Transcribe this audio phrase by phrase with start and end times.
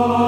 [0.00, 0.27] Oh.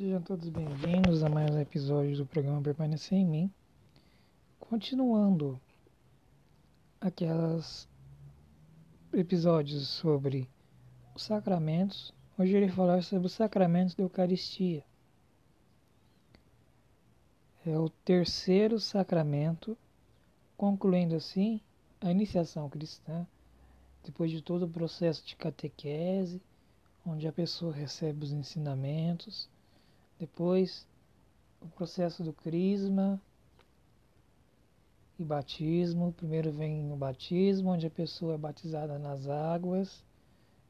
[0.00, 3.52] Sejam todos bem-vindos a mais um episódio do programa Permanecer em Mim.
[4.58, 5.60] Continuando
[6.98, 7.86] aquelas
[9.12, 10.48] episódios sobre
[11.14, 14.82] os sacramentos, hoje irei falar sobre os sacramentos da Eucaristia.
[17.66, 19.76] É o terceiro sacramento,
[20.56, 21.60] concluindo assim
[22.00, 23.26] a iniciação cristã,
[24.02, 26.40] depois de todo o processo de catequese,
[27.04, 29.46] onde a pessoa recebe os ensinamentos
[30.20, 30.86] depois,
[31.62, 33.18] o processo do crisma
[35.18, 36.12] e batismo.
[36.12, 40.04] Primeiro vem o batismo, onde a pessoa é batizada nas águas,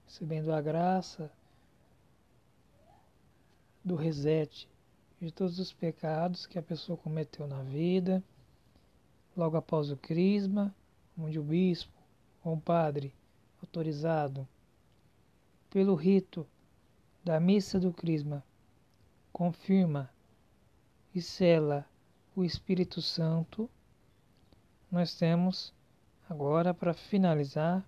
[0.07, 1.33] recebendo a graça
[3.85, 4.69] do reset
[5.21, 8.23] de todos os pecados que a pessoa cometeu na vida.
[9.37, 10.73] Logo após o crisma,
[11.19, 11.93] onde o bispo
[12.45, 13.13] ou o padre
[13.61, 14.47] autorizado
[15.69, 16.47] pelo rito
[17.25, 18.45] da missa do crisma
[19.33, 20.11] confirma
[21.15, 21.87] e sela
[22.35, 23.69] o Espírito Santo,
[24.91, 25.75] nós temos
[26.29, 27.85] agora para finalizar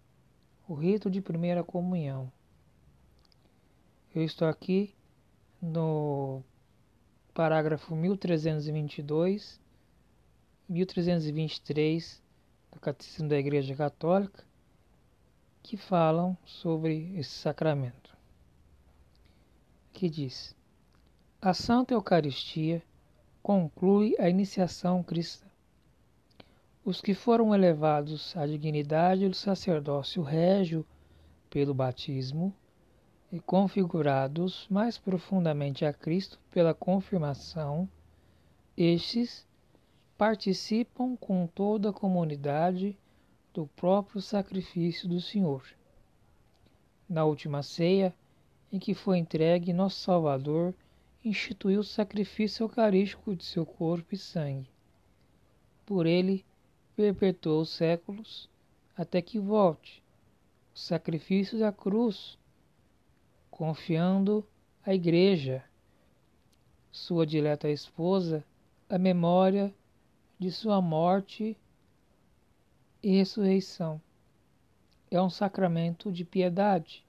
[0.68, 2.32] o rito de primeira comunhão.
[4.14, 4.94] Eu estou aqui
[5.60, 6.42] no
[7.32, 9.60] parágrafo 1322,
[10.68, 12.22] 1323
[12.72, 14.44] do Catecismo da Igreja Católica,
[15.62, 18.16] que falam sobre esse sacramento.
[19.92, 20.54] Que diz:
[21.44, 22.80] a Santa Eucaristia
[23.42, 25.48] conclui a iniciação cristã.
[26.84, 30.86] Os que foram elevados à dignidade do sacerdócio régio
[31.50, 32.54] pelo batismo
[33.32, 37.88] e configurados mais profundamente a Cristo pela confirmação,
[38.76, 39.44] estes
[40.16, 42.96] participam com toda a comunidade
[43.52, 45.64] do próprio sacrifício do Senhor.
[47.08, 48.14] Na última ceia,
[48.72, 50.72] em que foi entregue nosso Salvador
[51.24, 54.68] instituiu o sacrifício eucarístico de seu corpo e sangue.
[55.86, 56.44] Por ele
[56.96, 58.48] perpetuou os séculos,
[58.96, 60.02] até que volte
[60.74, 62.38] o sacrifício da cruz,
[63.50, 64.46] confiando
[64.84, 65.64] à Igreja,
[66.90, 68.44] sua dileta esposa,
[68.88, 69.72] a memória
[70.38, 71.56] de sua morte
[73.02, 74.00] e ressurreição.
[75.10, 77.04] é um sacramento de piedade,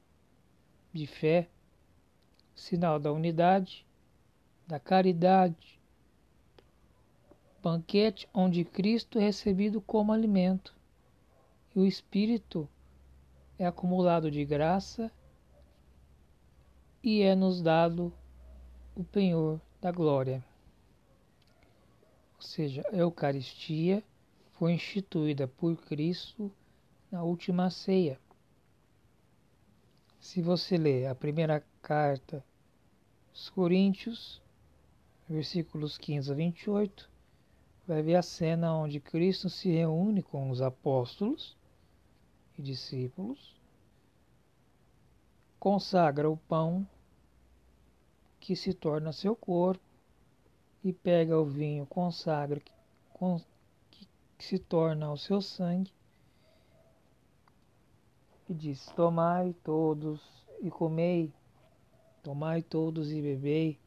[0.91, 1.47] de fé,
[2.53, 3.85] sinal da unidade,
[4.67, 5.79] da caridade,
[7.61, 10.75] banquete onde Cristo é recebido como alimento
[11.75, 12.67] e o Espírito
[13.57, 15.11] é acumulado de graça
[17.01, 18.13] e é nos dado
[18.95, 20.43] o penhor da glória.
[22.35, 24.03] Ou seja, a Eucaristia
[24.53, 26.51] foi instituída por Cristo
[27.11, 28.19] na última ceia.
[30.19, 32.43] Se você ler a primeira carta
[33.29, 34.42] aos Coríntios,
[35.29, 37.09] versículos 15 a 28,
[37.87, 41.57] vai ver a cena onde Cristo se reúne com os apóstolos
[42.57, 43.55] e discípulos,
[45.59, 46.87] consagra o pão
[48.39, 49.83] que se torna seu corpo
[50.83, 52.73] e pega o vinho, consagra que,
[54.37, 55.93] que se torna o seu sangue
[58.49, 60.21] e diz: Tomai todos
[60.61, 61.33] e comei,
[62.21, 63.79] tomai todos e bebei,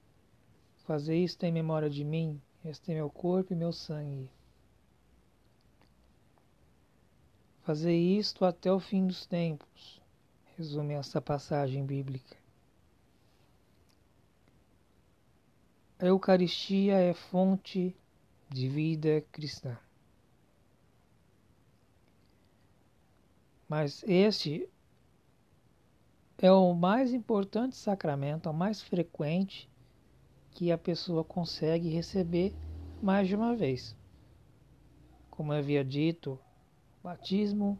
[0.87, 4.29] fazei isto em memória de mim este é meu corpo e meu sangue.
[7.63, 10.03] Fazei isto até o fim dos tempos,
[10.57, 12.37] resume essa passagem bíblica.
[16.01, 17.97] A Eucaristia é fonte
[18.49, 19.79] de vida cristã.
[23.69, 24.69] Mas este
[26.39, 29.71] é o mais importante sacramento, o mais frequente
[30.57, 32.55] que a pessoa consegue receber
[33.03, 33.95] mais de uma vez.
[35.31, 36.41] Como havia dito,
[36.99, 37.79] o batismo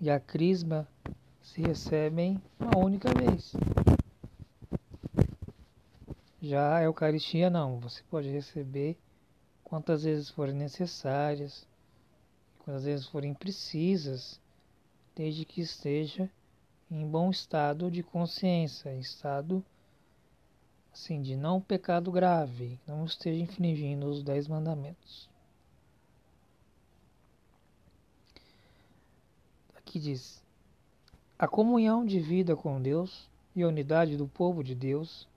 [0.00, 0.88] e a crisma
[1.40, 3.52] se recebem uma única vez.
[6.42, 8.98] Já a Eucaristia não, você pode receber
[9.62, 11.68] quantas vezes forem necessárias,
[12.58, 14.40] quantas vezes forem precisas,
[15.14, 16.28] desde que esteja
[16.90, 19.64] em bom estado de consciência, em estado
[20.98, 25.28] assim, de não pecado grave, não esteja infringindo os dez mandamentos.
[29.76, 30.42] Aqui diz:
[31.38, 35.28] a comunhão de vida com Deus e a unidade do povo de Deus,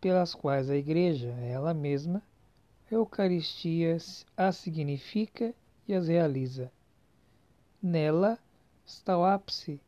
[0.00, 2.20] pelas quais a Igreja, ela mesma,
[2.90, 3.96] a Eucaristia
[4.36, 5.54] as significa
[5.86, 6.70] e as realiza.
[7.80, 8.38] Nela
[8.84, 9.80] está o ápice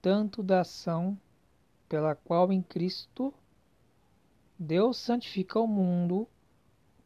[0.00, 1.18] tanto da ação
[1.88, 3.34] pela qual em Cristo
[4.58, 6.26] Deus santifica o mundo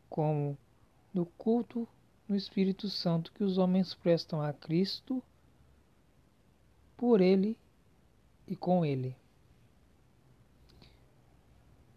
[0.08, 0.56] como
[1.12, 1.88] do culto
[2.28, 5.20] no Espírito Santo que os homens prestam a Cristo
[6.96, 7.58] por ele
[8.46, 9.16] e com ele.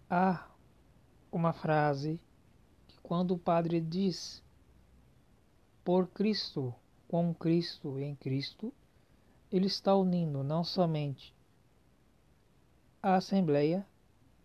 [0.10, 0.48] Há
[1.32, 2.20] uma frase
[2.88, 4.42] que quando o padre diz
[5.84, 6.74] por Cristo,
[7.08, 8.74] com Cristo em Cristo,
[9.52, 11.36] ele está unindo não somente
[13.04, 13.86] a Assembleia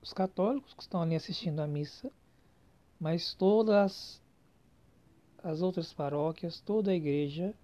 [0.00, 2.10] os católicos que estão ali assistindo à missa,
[2.98, 4.20] mas todas
[5.42, 7.54] as outras paróquias, toda a igreja,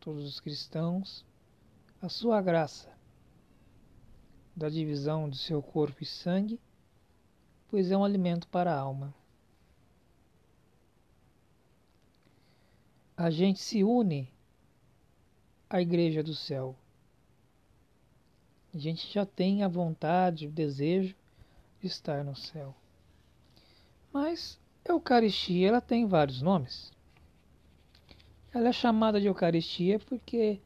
[0.00, 1.24] todos os cristãos,
[2.00, 2.92] a sua graça
[4.54, 6.60] da divisão do seu corpo e sangue,
[7.68, 9.14] pois é um alimento para a alma.
[13.16, 14.28] A gente se une
[15.70, 16.76] à igreja do céu.
[18.74, 21.14] A gente já tem a vontade, o desejo
[21.86, 22.74] estar no céu.
[24.12, 26.92] Mas Eucaristia ela tem vários nomes.
[28.52, 30.60] Ela é chamada de Eucaristia porque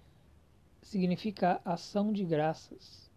[0.83, 3.11] significa ação de graças.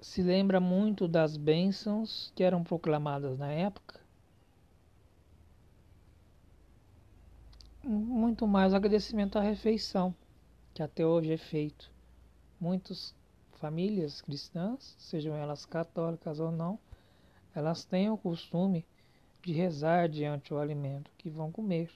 [0.00, 4.00] Se lembra muito das bênçãos que eram proclamadas na época.
[7.82, 10.14] Muito mais agradecimento à refeição,
[10.74, 11.90] que até hoje é feito.
[12.60, 13.14] Muitas
[13.52, 16.78] famílias cristãs, sejam elas católicas ou não,
[17.54, 18.84] elas têm o costume
[19.42, 21.90] de rezar diante do alimento que vão comer.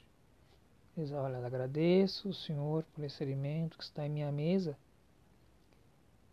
[0.97, 4.77] Eles olha, agradeço o Senhor por esse alimento que está em minha mesa.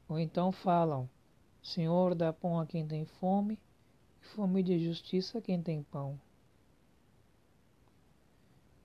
[0.08, 1.10] Ou então falam,
[1.62, 3.60] Senhor, dá pão a quem tem fome
[4.22, 6.20] e fome de justiça a quem tem pão.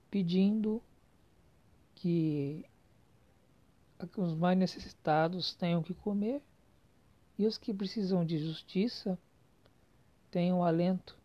[0.09, 0.81] Pedindo
[1.95, 2.65] que
[4.17, 6.41] os mais necessitados tenham que comer
[7.37, 9.17] e os que precisam de justiça
[10.31, 11.17] tenham alento.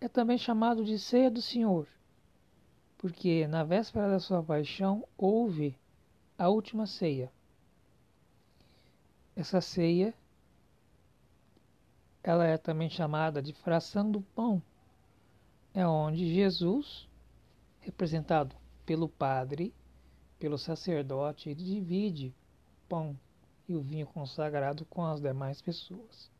[0.00, 1.88] É também chamado de ceia do Senhor,
[2.96, 5.76] porque na véspera da sua paixão houve
[6.36, 7.32] a última ceia.
[9.34, 10.14] Essa ceia
[12.22, 14.62] ela é também chamada de fração do pão.
[15.72, 17.08] É onde Jesus
[17.80, 18.54] representado
[18.84, 19.72] pelo padre,
[20.38, 23.18] pelo sacerdote, ele divide o pão
[23.68, 26.30] e o vinho consagrado com as demais pessoas.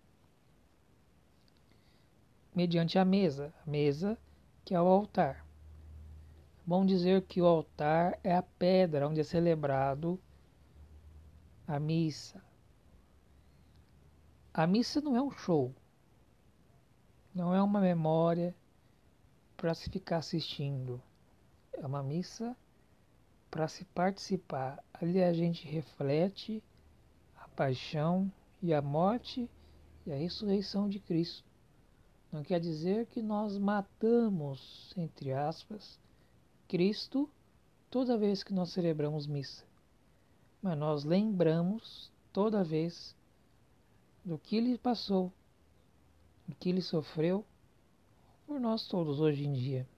[2.54, 4.18] Mediante a mesa, a mesa
[4.64, 5.46] que é o altar.
[6.66, 10.20] Bom dizer que o altar é a pedra onde é celebrado
[11.66, 12.42] a missa.
[14.52, 15.74] A missa não é um show,
[17.34, 18.54] não é uma memória
[19.56, 21.00] para se ficar assistindo.
[21.72, 22.56] É uma missa
[23.50, 24.82] para se participar.
[24.92, 26.62] Ali a gente reflete
[27.36, 28.30] a paixão
[28.62, 29.48] e a morte
[30.06, 31.44] e a ressurreição de Cristo.
[32.30, 35.98] Não quer dizer que nós matamos, entre aspas,
[36.66, 37.28] Cristo
[37.90, 39.64] toda vez que nós celebramos missa.
[40.60, 43.16] Mas nós lembramos toda vez
[44.24, 45.32] do que ele passou,
[46.46, 47.44] do que ele sofreu
[48.46, 49.88] por nós todos hoje em dia.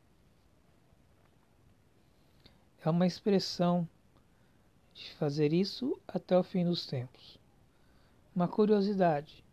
[2.84, 3.88] É uma expressão
[4.94, 7.38] de fazer isso até o fim dos tempos.
[8.34, 9.44] Uma curiosidade.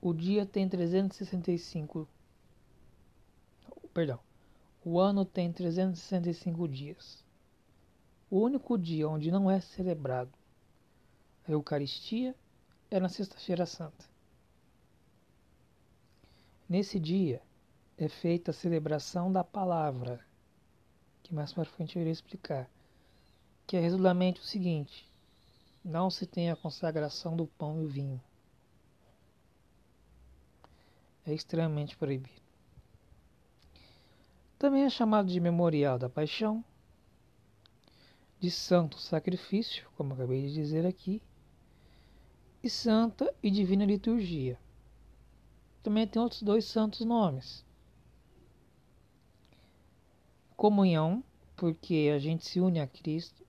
[0.00, 2.08] O dia tem 365.
[3.92, 4.20] Perdão.
[4.84, 7.24] O ano tem 365 dias.
[8.30, 10.36] O único dia onde não é celebrado
[11.48, 12.34] a Eucaristia
[12.90, 14.04] é na Sexta-feira Santa.
[16.68, 17.40] Nesse dia
[17.96, 20.25] é feita a celebração da palavra,
[21.26, 22.70] que mais para frente eu irei explicar,
[23.66, 25.10] que é resumidamente o seguinte:
[25.84, 28.20] não se tem a consagração do pão e o vinho.
[31.24, 32.40] É extremamente proibido.
[34.58, 36.64] Também é chamado de memorial da paixão,
[38.38, 41.20] de santo sacrifício, como acabei de dizer aqui,
[42.62, 44.58] e santa e divina liturgia
[45.86, 47.64] também tem outros dois santos nomes.
[50.56, 51.22] Comunhão,
[51.56, 53.44] porque a gente se une a Cristo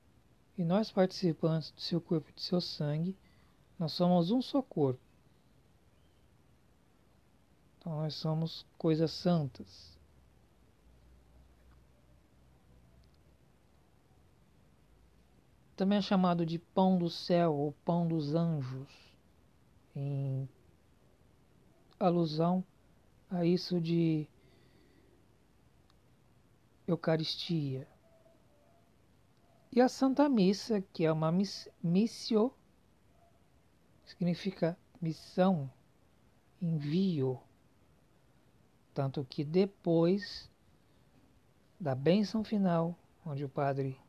[0.58, 3.16] e nós participantes do seu corpo e do seu sangue,
[3.78, 5.00] nós somos um só corpo.
[7.78, 9.98] Então nós somos coisas santas.
[15.76, 18.88] Também é chamado de pão do céu ou pão dos anjos
[19.96, 20.50] em
[22.00, 22.64] alusão
[23.30, 24.28] a isso de
[26.88, 27.88] Eucaristia.
[29.72, 31.32] E a Santa Missa, que é uma
[31.84, 32.54] missio,
[34.06, 35.70] significa missão,
[36.62, 37.40] envio.
[38.94, 40.50] Tanto que depois
[41.80, 44.00] da bênção final, onde o Padre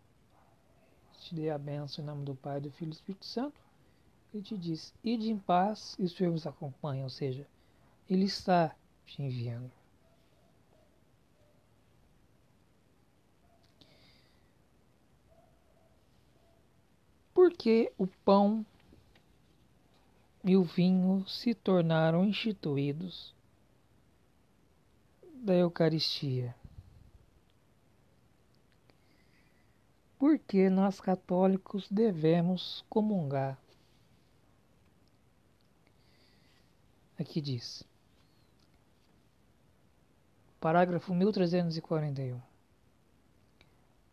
[1.19, 3.61] te dê a bênção em nome do Pai, do Filho e do Espírito Santo,
[4.33, 7.47] ele te diz: ide em paz e o Senhor vos acompanha, ou seja,
[8.09, 9.78] ele está te enviando.
[17.59, 18.65] Porque o pão
[20.45, 23.35] e o vinho se tornaram instituídos
[25.35, 26.55] da Eucaristia.
[30.21, 33.59] Porque nós católicos devemos comungar.
[37.19, 37.83] Aqui diz:
[40.61, 42.48] Parágrafo 1341.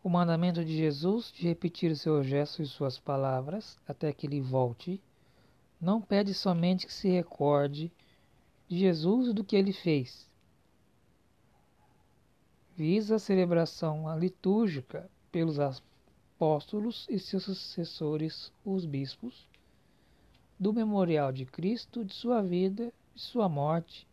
[0.05, 5.01] O mandamento de Jesus de repetir seus gestos e suas palavras até que ele volte
[5.81, 7.91] não pede somente que se recorde
[8.67, 10.29] de Jesus e do que ele fez.
[12.75, 19.49] Visa a celebração litúrgica pelos apóstolos e seus sucessores, os bispos,
[20.59, 24.07] do memorial de Cristo, de sua vida, de sua morte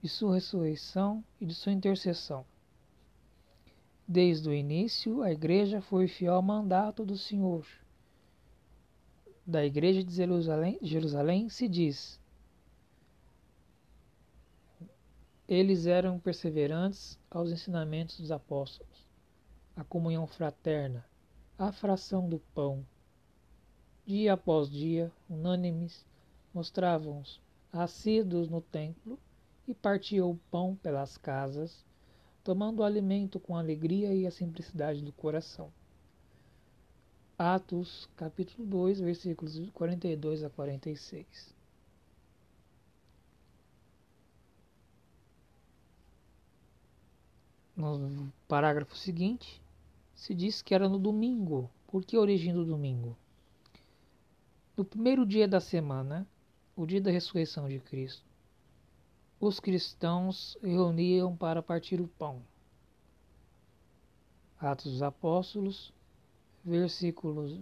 [0.00, 2.46] de sua ressurreição e de sua intercessão.
[4.12, 7.64] Desde o início, a Igreja foi fiel ao mandato do Senhor.
[9.46, 12.20] Da Igreja de Jerusalém, Jerusalém se diz:
[15.46, 19.06] Eles eram perseverantes aos ensinamentos dos apóstolos,
[19.76, 21.06] a comunhão fraterna,
[21.56, 22.84] a fração do pão.
[24.04, 26.04] Dia após dia, unânimes,
[26.52, 27.40] mostravam-os
[27.72, 29.16] assíduos no templo
[29.68, 31.88] e partia o pão pelas casas,
[32.50, 35.70] tomando o alimento com alegria e a simplicidade do coração.
[37.38, 41.54] Atos, capítulo 2, versículos 42 a 46.
[47.76, 49.62] No parágrafo seguinte,
[50.16, 51.70] se diz que era no domingo.
[51.86, 53.16] Por que a origem do domingo?
[54.76, 56.26] No primeiro dia da semana,
[56.74, 58.28] o dia da ressurreição de Cristo,
[59.40, 62.42] os cristãos reuniam para partir o pão.
[64.58, 65.94] Atos dos Apóstolos,
[66.62, 67.58] versículos,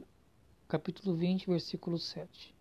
[0.67, 2.53] capítulo 20, versículo 7.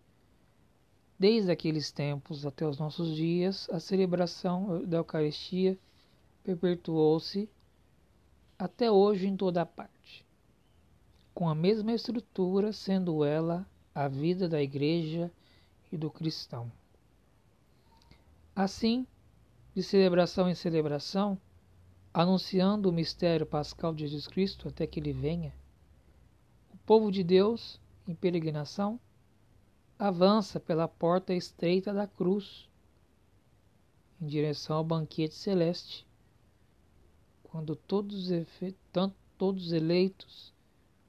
[1.18, 5.76] Desde aqueles tempos até os nossos dias, a celebração da Eucaristia
[6.44, 7.50] perpetuou-se
[8.56, 10.24] até hoje em toda a parte,
[11.34, 15.28] com a mesma estrutura, sendo ela a vida da Igreja
[15.90, 16.70] e do cristão.
[18.58, 19.06] Assim,
[19.72, 21.40] de celebração em celebração,
[22.12, 25.54] anunciando o mistério pascal de Jesus Cristo até que ele venha,
[26.74, 28.98] o povo de Deus, em peregrinação,
[29.96, 32.68] avança pela porta estreita da cruz
[34.20, 36.04] em direção ao banquete celeste,
[37.44, 38.28] quando todos,
[38.90, 40.52] tanto todos eleitos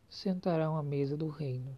[0.08, 1.76] sentarão à mesa do reino.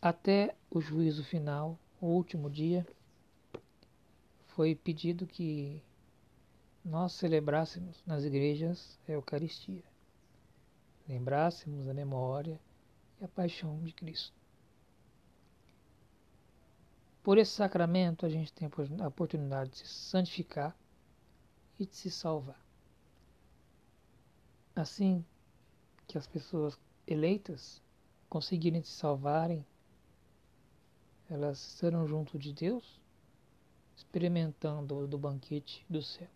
[0.00, 2.84] Até o juízo final, o último dia,
[4.48, 5.80] foi pedido que
[6.84, 9.84] nós celebrássemos nas igrejas a Eucaristia,
[11.08, 12.60] lembrássemos a memória
[13.20, 14.36] e a paixão de Cristo.
[17.22, 18.68] Por esse sacramento, a gente tem
[19.00, 20.76] a oportunidade de se santificar
[21.78, 22.60] e de se salvar.
[24.74, 25.24] Assim
[26.08, 27.80] que as pessoas eleitas
[28.28, 29.64] conseguirem se salvarem,
[31.32, 33.00] elas estarão junto de Deus,
[33.96, 36.28] experimentando do banquete do céu.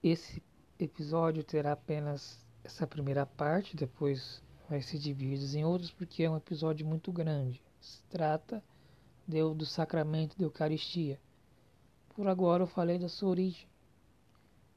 [0.00, 0.40] Esse
[0.78, 6.36] episódio terá apenas essa primeira parte, depois vai se dividir em outros, porque é um
[6.36, 7.60] episódio muito grande.
[7.80, 8.62] Se trata
[9.26, 11.20] do, do sacramento da Eucaristia.
[12.14, 13.66] Por agora eu falei da sua origem.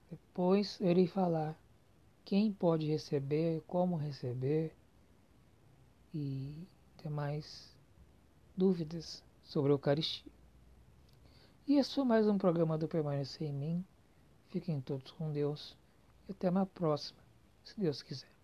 [0.09, 1.55] Depois eu irei falar
[2.23, 4.75] quem pode receber, como receber
[6.11, 6.67] e
[7.05, 7.71] demais
[8.57, 10.31] dúvidas sobre a Eucaristia.
[11.67, 13.85] E esse foi mais um programa do Permanecer em Mim.
[14.49, 15.77] Fiquem todos com Deus
[16.27, 17.19] e até uma próxima
[17.63, 18.34] se Deus quiser.